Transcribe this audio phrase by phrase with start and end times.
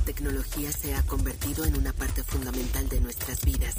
[0.00, 3.74] la tecnología se ha convertido en una parte fundamental de nuestras vidas,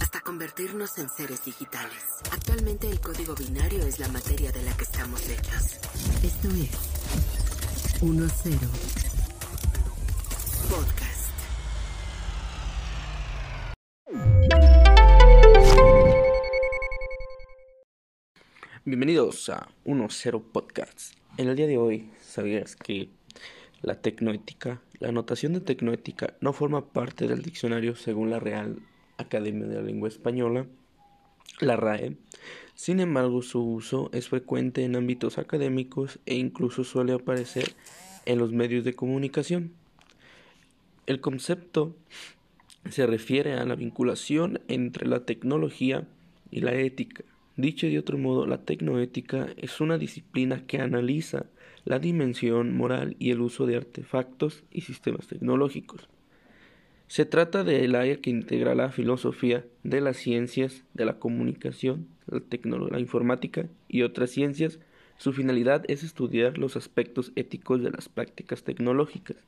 [0.00, 2.02] hasta convertirnos en seres digitales.
[2.32, 5.78] Actualmente el código binario es la materia de la que estamos hechos.
[6.24, 6.70] Esto es
[8.02, 8.58] 1-0
[10.68, 11.30] Podcast.
[18.84, 21.14] Bienvenidos a 1.0 Podcasts.
[21.36, 23.10] En el día de hoy, ¿sabías que
[23.86, 28.80] la tecnoética, la notación de tecnoética no forma parte del diccionario según la Real
[29.16, 30.66] Academia de la Lengua Española,
[31.60, 32.16] la RAE?
[32.74, 37.74] Sin embargo, su uso es frecuente en ámbitos académicos e incluso suele aparecer
[38.26, 39.72] en los medios de comunicación.
[41.06, 41.94] El concepto
[42.90, 46.08] se refiere a la vinculación entre la tecnología
[46.50, 47.22] y la ética
[47.56, 51.46] Dicho de otro modo, la tecnoética es una disciplina que analiza
[51.86, 56.06] la dimensión moral y el uso de artefactos y sistemas tecnológicos.
[57.06, 62.42] Se trata del área que integra la filosofía de las ciencias de la comunicación, la,
[62.90, 64.78] la informática y otras ciencias.
[65.16, 69.38] Su finalidad es estudiar los aspectos éticos de las prácticas tecnológicas,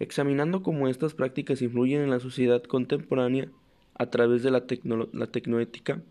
[0.00, 3.48] examinando cómo estas prácticas influyen en la sociedad contemporánea
[3.94, 4.64] a través de la,
[5.12, 6.02] la tecnoética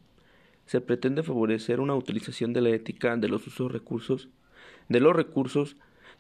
[0.66, 4.30] se pretende favorecer una utilización de la ética de los usos recursos
[4.90, 5.76] de los recursos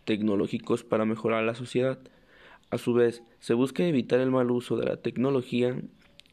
[0.06, 2.00] tecnológicos para mejorar la sociedad.
[2.70, 5.80] A su vez, se busca evitar el mal uso de la tecnología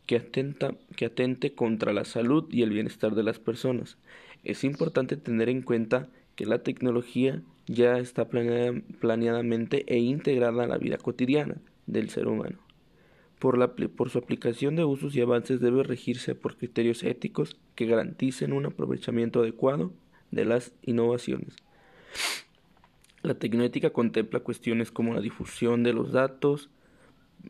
[0.06, 3.98] que, atenta, que atente contra la salud y el bienestar de las personas.
[4.42, 10.78] Es importante tener en cuenta que la tecnología ya está planeadamente e integrada a la
[10.78, 12.69] vida cotidiana del ser humano
[13.40, 17.86] por, la, por su aplicación de usos y avances debe regirse por criterios éticos que
[17.86, 19.92] garanticen un aprovechamiento adecuado
[20.30, 21.56] de las innovaciones.
[23.22, 26.70] La tecnoética contempla cuestiones como la difusión de los datos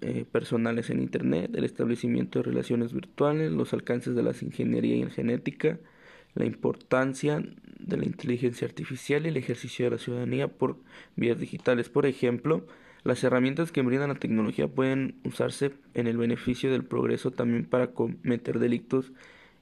[0.00, 5.02] eh, personales en Internet, el establecimiento de relaciones virtuales, los alcances de la ingeniería y
[5.02, 5.78] la genética,
[6.34, 7.42] la importancia
[7.78, 10.76] de la inteligencia artificial y el ejercicio de la ciudadanía por
[11.16, 11.88] vías digitales.
[11.88, 12.64] Por ejemplo,
[13.02, 17.92] las herramientas que brinda la tecnología pueden usarse en el beneficio del progreso también para
[17.92, 19.12] cometer delitos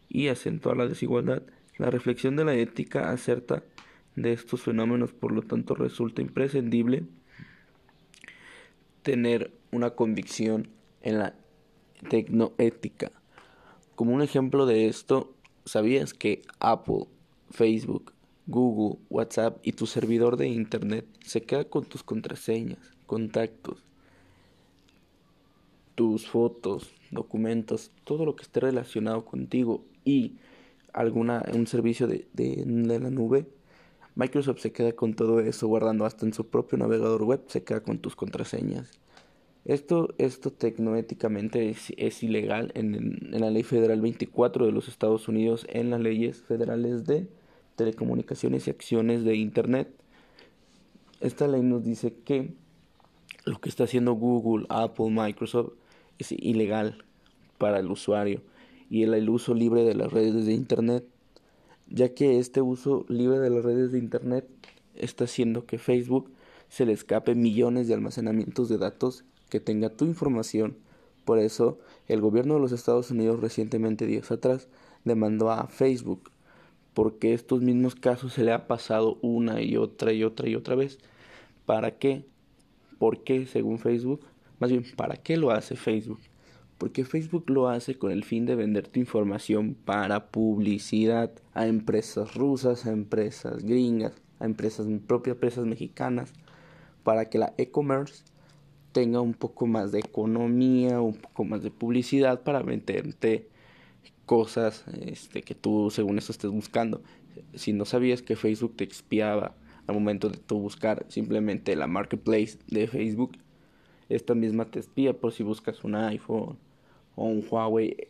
[0.08, 1.42] y acentuar la desigualdad.
[1.76, 3.62] La reflexión de la ética acerca
[4.16, 7.04] de estos fenómenos, por lo tanto, resulta imprescindible
[9.02, 10.68] tener una convicción
[11.02, 11.34] en la
[12.08, 13.12] tecnoética.
[13.94, 15.34] Como un ejemplo de esto,
[15.64, 17.06] ¿sabías que Apple,
[17.50, 18.12] Facebook,
[18.48, 23.84] Google, WhatsApp y tu servidor de Internet se queda con tus contraseñas, contactos,
[25.94, 30.38] tus fotos, documentos, todo lo que esté relacionado contigo y
[30.94, 32.64] alguna un servicio de, de,
[32.98, 33.46] la nube,
[34.14, 37.82] Microsoft se queda con todo eso guardando hasta en su propio navegador web, se queda
[37.82, 38.98] con tus contraseñas.
[39.66, 45.28] Esto, esto tecnoéticamente es, es ilegal en, en la ley federal 24 de los Estados
[45.28, 47.28] Unidos, en las leyes federales de
[47.78, 49.88] telecomunicaciones y acciones de Internet.
[51.20, 52.52] Esta ley nos dice que
[53.44, 55.72] lo que está haciendo Google, Apple, Microsoft
[56.18, 57.04] es ilegal
[57.56, 58.42] para el usuario
[58.90, 61.06] y el, uso libre de las redes de Internet,
[61.88, 64.46] ya que este uso libre de las redes de Internet
[64.94, 66.30] está haciendo que Facebook
[66.68, 70.76] se le escape millones de almacenamientos de datos que tenga tu información.
[71.24, 71.78] Por eso,
[72.08, 74.68] el gobierno de los Estados Unidos recientemente, días atrás,
[75.04, 76.30] demandó a Facebook
[76.98, 80.74] porque estos mismos casos se le ha pasado una y otra y otra y otra
[80.74, 80.98] vez.
[81.64, 82.24] ¿Para qué?
[82.98, 84.26] ¿Por qué, según Facebook?
[84.58, 86.18] Más bien, ¿para qué lo hace Facebook?
[86.76, 92.34] Porque Facebook lo hace con el fin de vender tu información para publicidad a empresas
[92.34, 96.32] rusas, a empresas gringas, a empresas propias empresas mexicanas,
[97.04, 98.24] para que la e-commerce
[98.90, 103.46] tenga un poco más de economía, un poco más de publicidad para venderte
[104.26, 107.02] cosas este, que tú según eso estés buscando.
[107.54, 109.54] Si no sabías que Facebook te expiaba
[109.86, 113.38] al momento de tú buscar simplemente la marketplace de Facebook,
[114.08, 116.58] esta misma te espía por si buscas un iPhone
[117.14, 118.08] o un Huawei.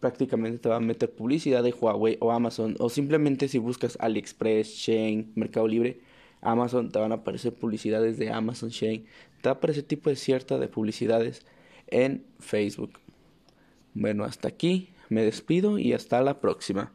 [0.00, 2.74] Prácticamente te va a meter publicidad de Huawei o Amazon.
[2.78, 6.00] O simplemente si buscas AliExpress, Shane, Mercado Libre,
[6.40, 9.04] Amazon, te van a aparecer publicidades de Amazon, Shane.
[9.42, 11.44] Te va a aparecer tipo de cierta de publicidades
[11.88, 12.98] en Facebook.
[13.92, 16.94] Bueno, hasta aquí me despido y hasta la próxima.